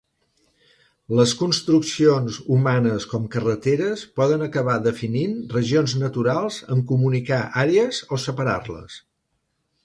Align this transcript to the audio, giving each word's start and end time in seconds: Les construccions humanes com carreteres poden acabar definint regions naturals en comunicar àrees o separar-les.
Les 1.17 1.33
construccions 1.41 2.39
humanes 2.55 3.05
com 3.11 3.27
carreteres 3.35 4.05
poden 4.21 4.45
acabar 4.47 4.79
definint 4.87 5.37
regions 5.59 5.95
naturals 6.05 6.59
en 6.77 6.83
comunicar 6.95 7.43
àrees 7.67 8.01
o 8.17 8.21
separar-les. 8.27 8.99